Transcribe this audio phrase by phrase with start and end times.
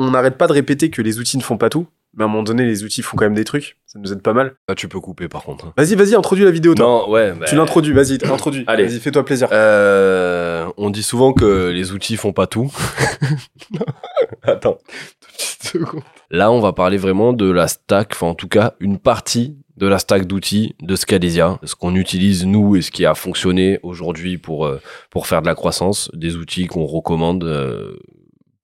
[0.00, 2.28] on n'arrête pas de répéter que les outils ne font pas tout, mais à un
[2.28, 3.76] moment donné, les outils font quand même des trucs.
[3.86, 4.54] Ça nous aide pas mal.
[4.68, 5.66] Là, tu peux couper par contre.
[5.66, 5.72] hein.
[5.76, 6.84] Vas-y, vas-y, introduis la vidéo, toi.
[6.86, 7.32] Non, ouais.
[7.32, 8.64] bah, Tu l'introduis, vas-y, introduis.
[8.66, 8.86] Allez.
[8.86, 9.48] Vas-y, fais-toi plaisir.
[9.52, 12.72] Euh, on dit souvent que les outils font pas tout.
[14.42, 14.78] Attends.
[15.20, 16.02] deux petites secondes.
[16.30, 19.86] Là, on va parler vraiment de la stack, enfin en tout cas une partie de
[19.86, 24.36] la stack d'outils de Scalesia, ce qu'on utilise nous et ce qui a fonctionné aujourd'hui
[24.38, 24.80] pour euh,
[25.10, 27.98] pour faire de la croissance, des outils qu'on recommande euh,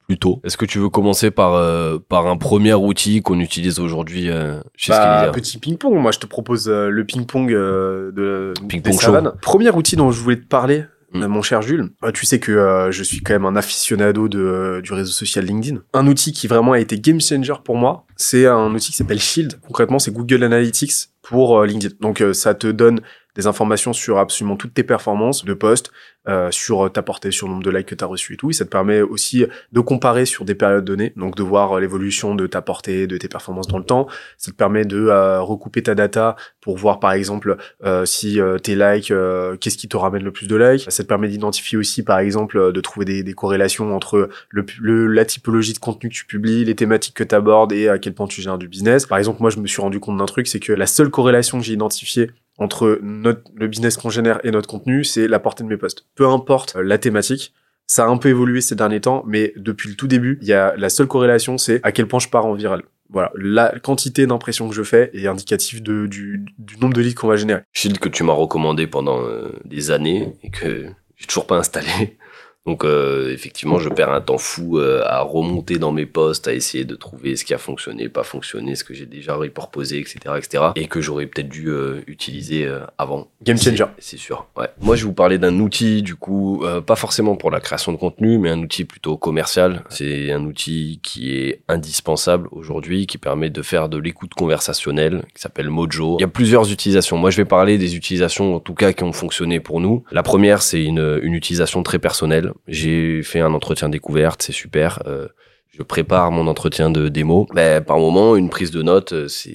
[0.07, 0.41] plutôt.
[0.45, 4.61] Est-ce que tu veux commencer par euh, par un premier outil qu'on utilise aujourd'hui euh,
[4.76, 5.94] chez Bah, petit ping-pong.
[5.94, 8.99] Moi, je te propose euh, le ping-pong euh, de des show.
[9.00, 9.32] savanes.
[9.43, 11.22] Premier outil dont je voulais te parler, Mm.
[11.22, 11.90] euh, mon cher Jules.
[12.03, 15.80] euh, tu sais que je suis quand même un aficionado de, du réseau social LinkedIn.
[15.94, 19.21] Un outil qui vraiment a été game changer pour moi, c'est un outil qui s'appelle
[19.21, 19.61] Shield.
[19.64, 21.94] Concrètement, c'est Google Analytics pour LinkedIn.
[22.00, 23.00] Donc, ça te donne
[23.36, 25.93] des informations sur absolument toutes tes performances de poste,
[26.29, 28.50] euh, sur ta portée, sur le nombre de likes que tu as reçu et tout.
[28.50, 31.80] Et ça te permet aussi de comparer sur des périodes données, donc de voir euh,
[31.80, 34.08] l'évolution de ta portée, de tes performances dans le temps.
[34.39, 38.58] Ça te permet de euh, recouper ta data pour voir par exemple euh, si euh,
[38.58, 40.91] tes likes, euh, qu'est-ce qui te ramène le plus de likes.
[40.91, 45.06] Ça te permet d'identifier aussi par exemple de trouver des, des corrélations entre le, le-
[45.06, 48.14] la typologie de contenu que tu publies, les thématiques que tu abordes et à quel
[48.14, 49.06] point tu gères du business.
[49.06, 51.58] Par exemple, moi je me suis rendu compte d'un truc, c'est que la seule corrélation
[51.58, 55.64] que j'ai identifiée entre notre, le business qu'on génère et notre contenu, c'est la portée
[55.64, 56.06] de mes posts.
[56.14, 57.54] Peu importe euh, la thématique,
[57.86, 60.52] ça a un peu évolué ces derniers temps, mais depuis le tout début, il y
[60.52, 62.82] a la seule corrélation, c'est à quel point je pars en viral.
[63.08, 67.14] Voilà, la quantité d'impressions que je fais est indicative de, du, du nombre de leads
[67.14, 67.62] qu'on va générer.
[67.72, 72.18] Shield que tu m'as recommandé pendant euh, des années et que j'ai toujours pas installé.
[72.67, 76.53] Donc euh, effectivement, je perds un temps fou euh, à remonter dans mes posts, à
[76.53, 80.19] essayer de trouver ce qui a fonctionné, pas fonctionné, ce que j'ai déjà reproposé, etc.,
[80.36, 80.64] etc.
[80.75, 83.28] Et que j'aurais peut-être dû euh, utiliser euh, avant.
[83.42, 83.84] Game changer.
[83.98, 84.47] C'est c'est sûr.
[84.56, 84.69] Ouais.
[84.81, 87.92] Moi, je vais vous parler d'un outil, du coup, euh, pas forcément pour la création
[87.92, 89.84] de contenu, mais un outil plutôt commercial.
[89.91, 95.42] C'est un outil qui est indispensable aujourd'hui, qui permet de faire de l'écoute conversationnelle, qui
[95.42, 96.17] s'appelle Mojo.
[96.19, 97.19] Il y a plusieurs utilisations.
[97.19, 100.03] Moi, je vais parler des utilisations, en tout cas, qui ont fonctionné pour nous.
[100.10, 102.53] La première, c'est une, une utilisation très personnelle.
[102.67, 105.03] J'ai fait un entretien découverte, c'est super.
[105.06, 105.28] Euh,
[105.71, 107.47] je prépare mon entretien de démo.
[107.55, 109.55] Ben, par moment, une prise de notes, euh, c'est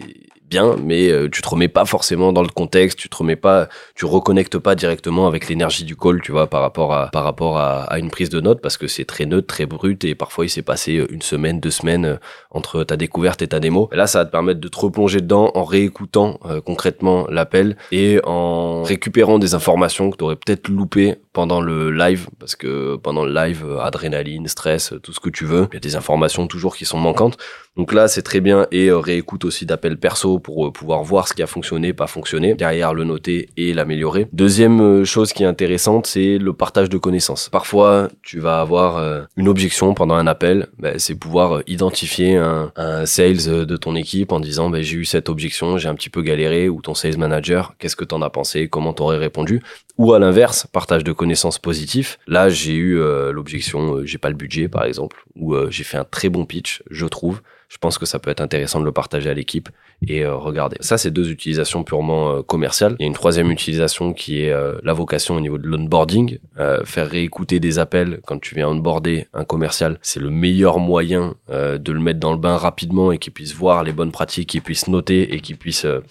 [0.52, 3.70] bien, mais euh, tu te remets pas forcément dans le contexte, tu te remets pas,
[3.96, 7.58] tu reconnectes pas directement avec l'énergie du call, tu vois, par rapport à par rapport
[7.58, 10.46] à, à une prise de notes, parce que c'est très neutre, très brut, et parfois
[10.46, 12.18] il s'est passé euh, une semaine, deux semaines euh,
[12.52, 13.90] entre ta découverte et ta démo.
[13.94, 18.20] Là, ça va te permettre de te replonger dedans en réécoutant euh, concrètement l'appel et
[18.26, 23.24] en récupérant des informations que tu aurais peut-être loupées pendant le live, parce que pendant
[23.24, 26.76] le live, adrénaline, stress, tout ce que tu veux, il y a des informations toujours
[26.76, 27.38] qui sont manquantes.
[27.78, 31.34] Donc là, c'est très bien et réécoute aussi d'appels perso pour euh, pouvoir voir ce
[31.34, 34.28] qui a fonctionné, pas fonctionné, derrière le noter et l'améliorer.
[34.34, 37.50] Deuxième euh, chose qui est intéressante, c'est le partage de connaissances.
[37.50, 42.72] Parfois, tu vas avoir euh, une objection pendant un appel, ben, c'est pouvoir identifier un,
[43.06, 46.22] sales de ton équipe en disant ben, j'ai eu cette objection, j'ai un petit peu
[46.22, 49.62] galéré, ou ton sales manager, qu'est-ce que t'en as pensé, comment t'aurais répondu,
[49.98, 52.20] ou à l'inverse, partage de connaissances positifs.
[52.28, 52.98] Là, j'ai eu
[53.32, 57.06] l'objection, j'ai pas le budget par exemple, ou j'ai fait un très bon pitch, je
[57.06, 57.42] trouve.
[57.72, 59.70] Je pense que ça peut être intéressant de le partager à l'équipe
[60.06, 60.76] et euh, regarder.
[60.82, 62.98] Ça, c'est deux utilisations purement euh, commerciales.
[63.00, 66.38] Il y a une troisième utilisation qui est euh, la vocation au niveau de l'onboarding.
[66.60, 71.36] Euh, faire réécouter des appels quand tu viens onboarder un commercial, c'est le meilleur moyen
[71.50, 74.50] euh, de le mettre dans le bain rapidement et qu'il puisse voir les bonnes pratiques,
[74.50, 76.02] qu'il puisse noter et qu'il puisse euh,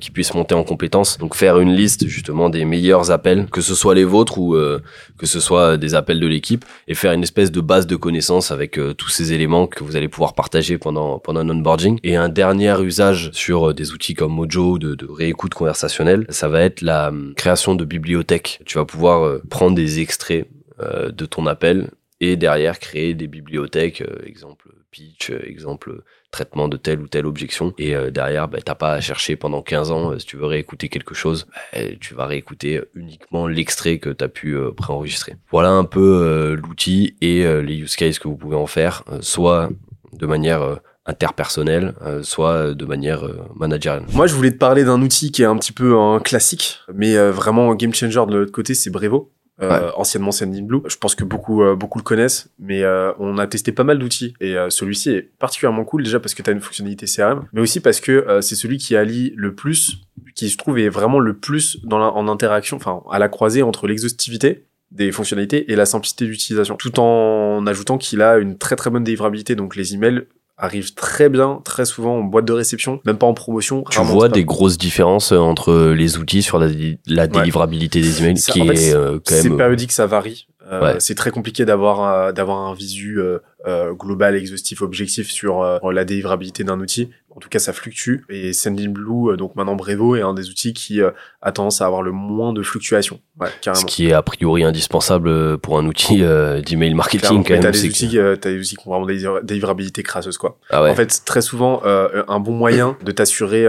[0.00, 1.18] qui puisse monter en compétences.
[1.18, 4.80] Donc faire une liste justement des meilleurs appels, que ce soit les vôtres ou euh,
[5.18, 8.50] que ce soit des appels de l'équipe, et faire une espèce de base de connaissances
[8.50, 11.98] avec euh, tous ces éléments que vous allez pouvoir partager pendant pendant un onboarding.
[12.02, 16.48] Et un dernier usage sur euh, des outils comme Mojo de, de réécoute conversationnelle, ça
[16.48, 18.60] va être la hum, création de bibliothèques.
[18.66, 20.48] Tu vas pouvoir euh, prendre des extraits
[20.80, 21.88] euh, de ton appel
[22.20, 26.02] et derrière créer des bibliothèques, euh, exemple pitch, euh, exemple
[26.36, 27.72] traitement de telle ou telle objection.
[27.78, 30.10] Et euh, derrière, bah, t'as pas à chercher pendant 15 ans.
[30.12, 34.28] euh, si tu veux réécouter quelque chose, bah, tu vas réécouter uniquement l'extrait que t'as
[34.28, 35.36] pu euh, préenregistrer.
[35.50, 39.02] Voilà un peu euh, l'outil et euh, les use cases que vous pouvez en faire,
[39.10, 39.70] euh, soit
[40.12, 40.76] de manière euh,
[41.06, 44.04] interpersonnelle, euh, soit euh, de manière euh, managériale.
[44.12, 47.16] Moi, je voulais te parler d'un outil qui est un petit peu un classique, mais
[47.16, 49.32] euh, vraiment game changer de l'autre côté, c'est Brevo.
[49.62, 49.90] Euh, Ouais.
[49.96, 50.80] anciennement Sendinblue.
[50.86, 53.98] Je pense que beaucoup euh, beaucoup le connaissent, mais euh, on a testé pas mal
[53.98, 57.46] d'outils et euh, celui-ci est particulièrement cool déjà parce que tu as une fonctionnalité CRM,
[57.54, 60.02] mais aussi parce que euh, c'est celui qui allie le plus,
[60.34, 63.62] qui je trouve est vraiment le plus dans la, en interaction, enfin à la croisée
[63.62, 68.76] entre l'exhaustivité des fonctionnalités et la simplicité d'utilisation, tout en ajoutant qu'il a une très
[68.76, 69.54] très bonne délivrabilité.
[69.54, 70.24] Donc les emails
[70.58, 73.84] arrivent très bien, très souvent en boîte de réception, même pas en promotion.
[73.90, 76.68] Tu vois des grosses différences euh, entre les outils sur la,
[77.06, 80.46] la délivrabilité des emails Ça, qui fait, est euh, quand C'est même périodique, ça varie.
[80.70, 80.94] Euh, Ouais.
[80.98, 83.20] C'est très compliqué d'avoir euh, d'avoir un visu
[83.66, 87.10] euh, global, exhaustif, objectif sur la délivrabilité d'un outil.
[87.34, 88.20] En tout cas, ça fluctue.
[88.30, 92.12] Et Sendinblue, donc maintenant Brevo, est un des outils qui a tendance à avoir le
[92.12, 93.20] moins de fluctuations.
[93.38, 93.80] Ouais, carrément.
[93.80, 96.22] Ce qui est a priori indispensable pour un outil
[96.66, 97.44] d'email marketing.
[97.44, 100.58] Quand même, t'as des outils, as des outils qui ont vraiment des délivrabilité crasseuse, quoi.
[100.70, 100.90] Ah ouais.
[100.90, 103.66] En fait, très souvent, un bon moyen de t'assurer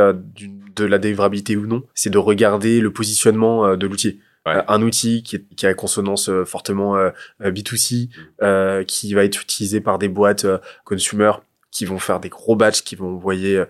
[0.75, 4.19] de la délivrabilité ou non, c'est de regarder le positionnement de l'outil.
[4.47, 7.11] Euh, un outil qui, qui a consonance euh, fortement euh,
[7.41, 8.09] B2C,
[8.41, 8.85] mm.
[8.85, 10.45] qui va être utilisé par des boîtes
[10.85, 11.31] consumer
[11.69, 13.61] qui vont faire des gros batchs, qui vont envoyer,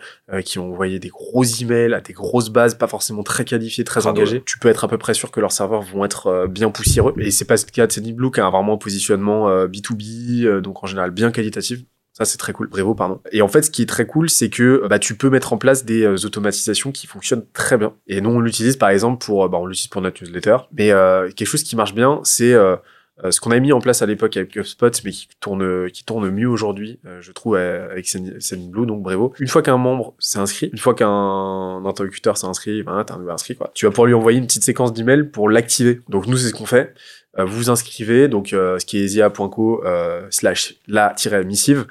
[0.46, 4.08] qui vont envoyer des gros emails à des grosses bases, pas forcément très qualifiées, très
[4.08, 4.42] engagées.
[4.46, 7.14] Tu peux être à peu près sûr que leurs serveurs vont être bien poussiéreux.
[7.18, 10.88] Et c'est pas le cas de Blue qui a vraiment un positionnement B2B, donc en
[10.88, 11.82] général bien qualitatif.
[12.18, 12.68] Ça, c'est très cool.
[12.68, 13.22] Brevo, pardon.
[13.32, 15.60] Et en fait, ce qui est très cool, c'est que bah, tu peux mettre en
[15.60, 17.94] place des euh, automatisations qui fonctionnent très bien.
[18.08, 20.58] Et nous, on l'utilise par exemple pour, euh, bah, on pour notre newsletter.
[20.76, 22.56] Mais euh, quelque chose qui marche bien, c'est
[23.30, 26.30] ce qu'on a mis en place à l'époque avec HubSpot, mais qui tourne, qui tourne
[26.32, 28.12] mieux aujourd'hui, je trouve, avec
[28.72, 29.34] Blue, donc Brevo.
[29.40, 33.20] Une fois qu'un membre s'est inscrit, une fois qu'un interlocuteur s'est inscrit, ben, t'as un
[33.20, 33.72] nouveau inscrit, quoi.
[33.74, 36.02] Tu vas pouvoir lui envoyer une petite séquence d'emails pour l'activer.
[36.10, 36.94] Donc nous, c'est ce qu'on fait.
[37.40, 41.86] Euh, vous inscrivez, donc euh, ce qui est esia.co euh, slash la-missive.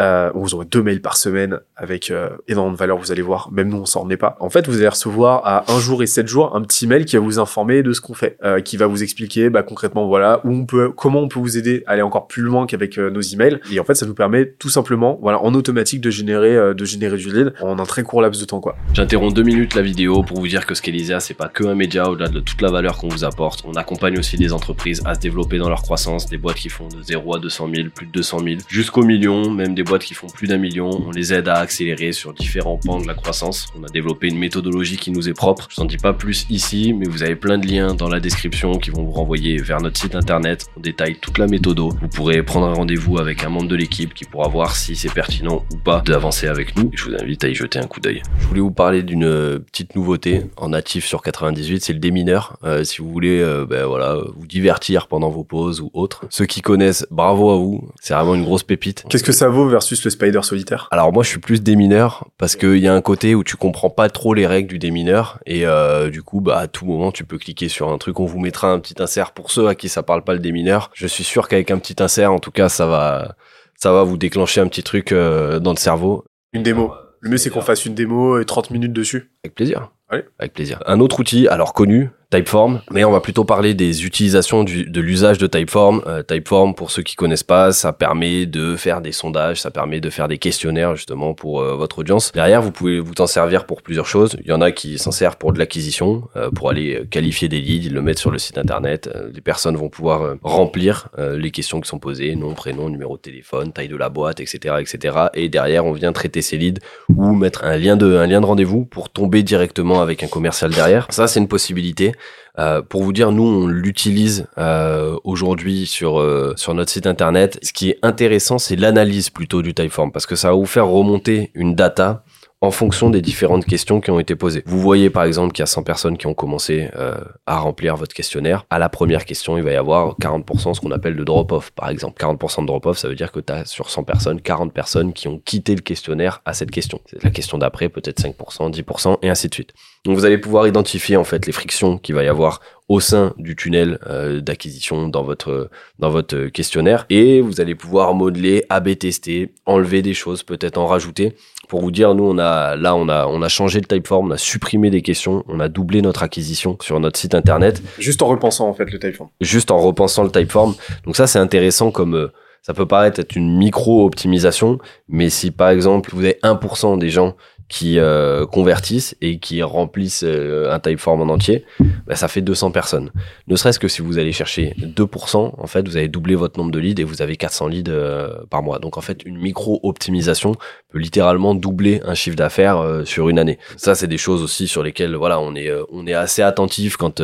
[0.00, 3.50] Euh, vous envoie deux mails par semaine avec euh, énormément de valeur, vous allez voir,
[3.50, 4.36] même nous on s'en remet pas.
[4.40, 7.16] En fait, vous allez recevoir à un jour et sept jours un petit mail qui
[7.16, 10.40] va vous informer de ce qu'on fait, euh, qui va vous expliquer bah, concrètement voilà
[10.44, 13.22] où on peut, comment on peut vous aider à aller encore plus loin qu'avec nos
[13.22, 13.58] emails.
[13.72, 17.16] Et en fait, ça nous permet tout simplement, voilà, en automatique de générer, de générer
[17.16, 18.76] du lead en un très court laps de temps quoi.
[18.92, 22.10] J'interromps deux minutes la vidéo pour vous dire que Scalisia c'est pas que un média
[22.10, 23.64] au-delà de toute la valeur qu'on vous apporte.
[23.66, 26.88] On accompagne aussi des entreprises à se développer dans leur croissance, des boîtes qui font
[26.88, 30.14] de 0 à 200 000, plus de 200 000, jusqu'au million, même des boîtes qui
[30.14, 30.90] font plus d'un million.
[31.06, 33.66] On les aide à accélérer sur différents pans de la croissance.
[33.78, 35.68] On a développé une méthodologie qui nous est propre.
[35.70, 38.78] Je n'en dis pas plus ici, mais vous avez plein de liens dans la description
[38.78, 40.66] qui vont vous renvoyer vers notre site internet.
[40.76, 41.66] On détaille toute la méthode.
[41.66, 45.12] Vous pourrez prendre un rendez-vous avec un membre de l'équipe qui pourra voir si c'est
[45.12, 46.90] pertinent ou pas d'avancer avec nous.
[46.94, 48.22] je vous invite à y jeter un coup d'œil.
[48.38, 52.58] Je voulais vous parler d'une petite nouveauté en natif sur 98, c'est le démineur.
[52.64, 56.24] Euh, si vous voulez, euh, ben voilà, vous divertir pendant vos pauses ou autres.
[56.30, 57.88] Ceux qui connaissent, bravo à vous.
[58.00, 59.04] C'est vraiment une grosse pépite.
[59.08, 62.56] Qu'est-ce que ça vaut versus le Spider solitaire Alors moi je suis plus démineur parce
[62.56, 65.66] qu'il y a un côté où tu comprends pas trop les règles du démineur et
[65.66, 68.18] euh, du coup bah à tout moment tu peux cliquer sur un truc.
[68.18, 70.90] On vous mettra un petit insert pour ceux à qui ça parle pas le démineur.
[70.94, 73.36] Je suis sûr qu'avec un petit insert en tout cas ça va
[73.76, 76.24] ça va vous déclencher un petit truc euh, dans le cerveau.
[76.54, 76.94] Une démo.
[77.20, 79.30] Le mieux c'est qu'on fasse une démo et 30 minutes dessus.
[79.44, 79.90] Avec plaisir.
[80.38, 80.82] Avec plaisir.
[80.86, 85.00] Un autre outil, alors connu, Typeform, mais on va plutôt parler des utilisations du, de
[85.00, 86.02] l'usage de Typeform.
[86.08, 90.00] Euh, Typeform, pour ceux qui connaissent pas, ça permet de faire des sondages, ça permet
[90.00, 92.32] de faire des questionnaires justement pour euh, votre audience.
[92.32, 94.36] Derrière, vous pouvez vous en servir pour plusieurs choses.
[94.40, 97.60] Il y en a qui s'en servent pour de l'acquisition, euh, pour aller qualifier des
[97.60, 99.08] leads, ils le mettent sur le site internet.
[99.32, 103.72] les personnes vont pouvoir remplir les questions qui sont posées, nom, prénom, numéro de téléphone,
[103.72, 105.16] taille de la boîte, etc., etc.
[105.34, 108.46] Et derrière, on vient traiter ces leads ou mettre un lien de un lien de
[108.46, 111.06] rendez-vous pour tomber directement avec un commercial derrière.
[111.10, 112.12] Ça, c'est une possibilité.
[112.58, 117.58] Euh, pour vous dire, nous, on l'utilise euh, aujourd'hui sur euh, sur notre site internet.
[117.62, 120.86] Ce qui est intéressant, c'est l'analyse plutôt du Typeform parce que ça va vous faire
[120.86, 122.24] remonter une data
[122.62, 124.62] en fonction des différentes questions qui ont été posées.
[124.66, 127.96] Vous voyez par exemple qu'il y a 100 personnes qui ont commencé euh, à remplir
[127.96, 128.64] votre questionnaire.
[128.70, 131.90] À la première question, il va y avoir 40% ce qu'on appelle de drop-off par
[131.90, 132.22] exemple.
[132.22, 135.38] 40% de drop-off, ça veut dire que tu sur 100 personnes, 40 personnes qui ont
[135.38, 137.00] quitté le questionnaire à cette question.
[137.06, 139.74] C'est la question d'après, peut-être 5%, 10% et ainsi de suite.
[140.04, 143.34] Donc vous allez pouvoir identifier en fait les frictions qu'il va y avoir au sein
[143.36, 148.96] du tunnel euh, d'acquisition dans votre dans votre questionnaire et vous allez pouvoir modeler, AB
[148.96, 151.34] tester, enlever des choses, peut-être en rajouter
[151.68, 154.30] pour vous dire, nous, on a, là, on a, on a changé le typeform, on
[154.30, 157.82] a supprimé des questions, on a doublé notre acquisition sur notre site internet.
[157.98, 159.30] Juste en repensant, en fait, le typeform.
[159.40, 160.74] Juste en repensant le typeform.
[161.04, 162.32] Donc ça, c'est intéressant comme, euh,
[162.66, 167.36] ça peut paraître être une micro-optimisation, mais si par exemple vous avez 1% des gens
[167.68, 171.64] qui euh, convertissent et qui remplissent euh, un typeform en entier,
[172.06, 173.10] bah, ça fait 200 personnes.
[173.48, 176.70] Ne serait-ce que si vous allez chercher 2%, en fait, vous avez doublé votre nombre
[176.70, 178.78] de leads et vous avez 400 leads euh, par mois.
[178.78, 180.54] Donc en fait, une micro-optimisation
[180.90, 183.58] peut littéralement doubler un chiffre d'affaires sur une année.
[183.76, 187.22] Ça, c'est des choses aussi sur lesquelles voilà, on est on est assez attentif quand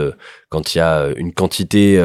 [0.48, 2.02] quand il y a une quantité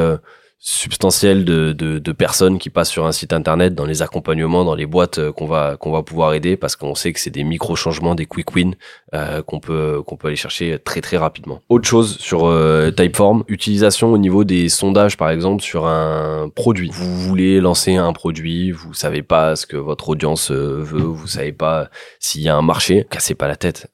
[0.60, 4.74] substantielle de, de, de, personnes qui passent sur un site internet, dans les accompagnements, dans
[4.74, 7.44] les boîtes euh, qu'on va qu'on va pouvoir aider, parce qu'on sait que c'est des
[7.44, 8.74] micro changements, des quick wins
[9.14, 11.60] euh, qu'on peut qu'on peut aller chercher très très rapidement.
[11.68, 16.90] Autre chose sur euh, Typeform, utilisation au niveau des sondages par exemple sur un produit.
[16.92, 21.28] Vous voulez lancer un produit, vous savez pas ce que votre audience euh, veut, vous
[21.28, 21.88] savez pas
[22.18, 23.88] s'il y a un marché, cassez pas la tête.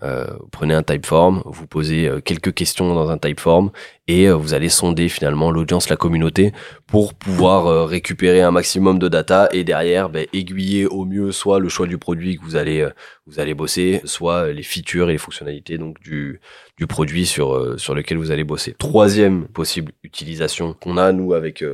[0.51, 3.71] prenez un Typeform, vous posez quelques questions dans un Typeform
[4.09, 6.54] et vous allez sonder finalement l'audience, la communauté
[6.87, 11.59] pour pouvoir euh, récupérer un maximum de data et derrière ben, aiguiller au mieux soit
[11.59, 12.91] le choix du produit que vous allez euh,
[13.27, 16.41] vous allez bosser, soit les features et les fonctionnalités donc du
[16.77, 18.75] du produit sur euh, sur lequel vous allez bosser.
[18.79, 21.65] Troisième possible utilisation qu'on a nous avec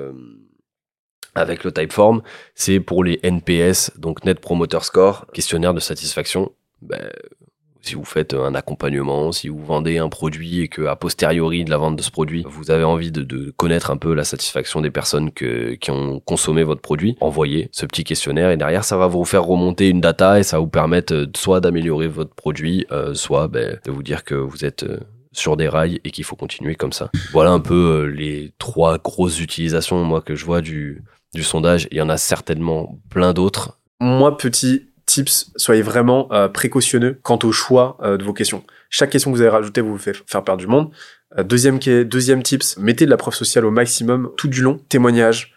[1.34, 2.22] avec le Typeform,
[2.54, 6.52] c'est pour les NPS, donc Net Promoter Score, questionnaire de satisfaction.
[6.82, 7.10] Ben,
[7.82, 11.70] si vous faites un accompagnement, si vous vendez un produit et que a posteriori de
[11.70, 14.90] la vente de ce produit, vous avez envie de, connaître un peu la satisfaction des
[14.90, 19.24] personnes qui ont consommé votre produit, envoyez ce petit questionnaire et derrière ça va vous
[19.24, 23.14] faire remonter une data et ça va vous permettre euh, soit d'améliorer votre produit, euh,
[23.14, 24.98] soit ben, de vous dire que vous êtes euh,
[25.32, 27.10] sur des rails et qu'il faut continuer comme ça.
[27.32, 31.02] Voilà un peu les trois grosses utilisations moi que je vois du,
[31.34, 31.88] du sondage.
[31.90, 33.78] Il y en a certainement plein d'autres.
[34.00, 38.62] Moi, petit tips, soyez vraiment euh, précautionneux quant au choix euh, de vos questions.
[38.90, 40.90] Chaque question que vous avez rajoutée vous fait faire perdre du monde.
[41.36, 44.78] Euh, deuxième, deuxième tips, mettez de la preuve sociale au maximum tout du long.
[44.88, 45.54] Témoignages,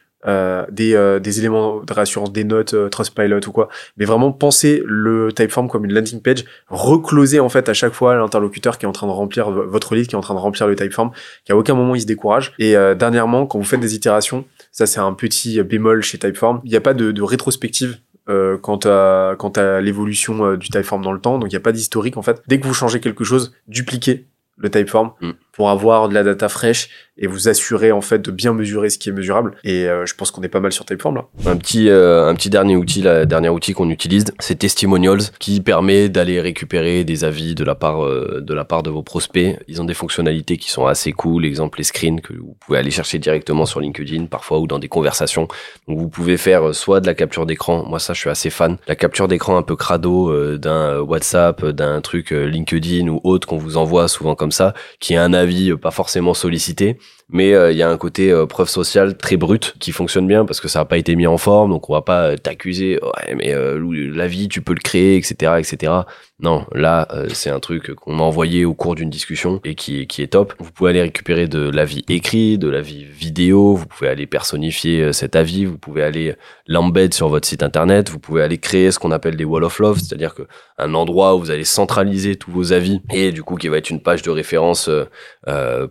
[0.71, 3.67] des, des éléments de réassurance, des notes, Trustpilot ou quoi.
[3.97, 6.45] Mais vraiment, pensez le Typeform comme une landing page.
[6.69, 10.07] Reclosez en fait à chaque fois l'interlocuteur qui est en train de remplir votre lead,
[10.07, 11.11] qui est en train de remplir le Typeform,
[11.43, 12.53] qu'à aucun moment il se décourage.
[12.57, 16.71] Et dernièrement, quand vous faites des itérations, ça c'est un petit bémol chez Typeform, il
[16.71, 17.97] n'y a pas de, de rétrospective
[18.29, 21.39] euh, quant à à l'évolution euh, du Typeform dans le temps.
[21.39, 22.41] Donc il n'y a pas d'historique en fait.
[22.47, 24.27] Dès que vous changez quelque chose, dupliquez
[24.57, 25.31] le Typeform mm.
[25.53, 28.97] Pour avoir de la data fraîche et vous assurer en fait de bien mesurer ce
[28.97, 29.55] qui est mesurable.
[29.63, 31.25] Et euh, je pense qu'on est pas mal sur Typeform là.
[31.45, 35.61] Un petit euh, un petit dernier outil, la dernier outil qu'on utilise, c'est Testimonials qui
[35.61, 39.59] permet d'aller récupérer des avis de la part euh, de la part de vos prospects.
[39.67, 42.91] Ils ont des fonctionnalités qui sont assez cool, exemple les screens que vous pouvez aller
[42.91, 45.47] chercher directement sur LinkedIn parfois ou dans des conversations.
[45.87, 48.77] Donc vous pouvez faire soit de la capture d'écran, moi ça je suis assez fan,
[48.87, 53.77] la capture d'écran un peu crado d'un WhatsApp, d'un truc LinkedIn ou autre qu'on vous
[53.77, 55.42] envoie souvent comme ça, qui est un avis
[55.81, 56.97] pas forcément sollicité
[57.33, 60.45] mais euh, il y a un côté euh, preuve sociale très brut qui fonctionne bien
[60.45, 62.99] parce que ça n'a pas été mis en forme, donc on va pas euh, t'accuser,
[63.01, 65.93] ouais, mais la vie tu peux le créer, etc., etc.
[66.39, 70.21] Non, là c'est un truc qu'on m'a envoyé au cours d'une discussion et qui, qui
[70.21, 70.53] est top.
[70.59, 75.35] Vous pouvez aller récupérer de l'avis écrit, de l'avis vidéo, vous pouvez aller personnifier cet
[75.35, 76.35] avis, vous pouvez aller
[76.67, 79.79] l'embed sur votre site internet, vous pouvez aller créer ce qu'on appelle des wall of
[79.79, 80.43] love, c'est-à-dire que
[80.77, 83.89] un endroit où vous allez centraliser tous vos avis et du coup qui va être
[83.89, 84.89] une page de référence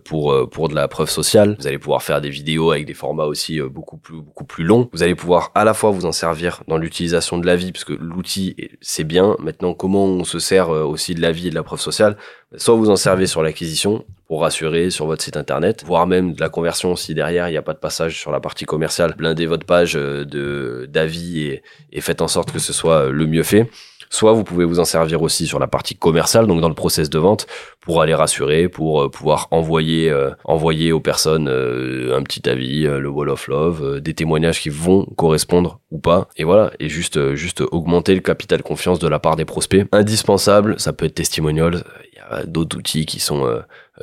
[0.03, 3.25] pour pour de la preuve sociale vous allez pouvoir faire des vidéos avec des formats
[3.25, 4.89] aussi euh, beaucoup plus beaucoup plus longs.
[4.93, 7.85] Vous allez pouvoir à la fois vous en servir dans l'utilisation de la vie, parce
[7.85, 9.35] que l'outil c'est bien.
[9.39, 12.17] Maintenant, comment on se sert euh, aussi de la vie et de la preuve sociale?
[12.55, 16.41] Soit vous en servez sur l'acquisition pour rassurer sur votre site internet, voire même de
[16.41, 19.15] la conversion si derrière il n'y a pas de passage sur la partie commerciale.
[19.17, 23.25] Blindez votre page euh, de d'avis et, et faites en sorte que ce soit le
[23.25, 23.69] mieux fait.
[24.13, 27.09] Soit vous pouvez vous en servir aussi sur la partie commerciale, donc dans le process
[27.09, 27.47] de vente,
[27.79, 32.83] pour aller rassurer, pour euh, pouvoir envoyer euh, envoyer aux personnes euh, un petit avis,
[32.83, 36.27] le wall of love, des témoignages qui vont correspondre ou pas.
[36.37, 39.87] Et voilà, et juste juste augmenter le capital confiance de la part des prospects.
[39.91, 41.83] Indispensable, ça peut être testimonial.
[42.29, 43.61] A d'autres outils qui sont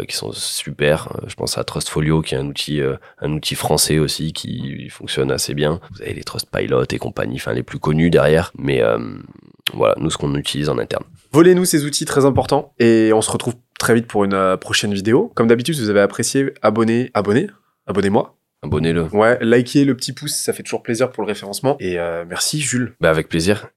[0.08, 1.08] qui sont super.
[1.26, 2.80] Je pense à Trustfolio qui est un outil
[3.20, 5.80] un outil français aussi qui fonctionne assez bien.
[5.92, 8.82] Vous avez les Trustpilot et compagnie, enfin les plus connus derrière, mais
[9.74, 11.04] voilà, nous, ce qu'on utilise en interne.
[11.32, 14.92] Volez-nous ces outils très importants et on se retrouve très vite pour une euh, prochaine
[14.92, 15.30] vidéo.
[15.34, 17.48] Comme d'habitude, si vous avez apprécié, abonnez, abonnez,
[17.86, 18.36] abonnez-moi.
[18.62, 19.04] Abonnez-le.
[19.14, 21.76] Ouais, likez le petit pouce, ça fait toujours plaisir pour le référencement.
[21.80, 22.94] Et euh, merci Jules.
[23.00, 23.68] Bah avec plaisir.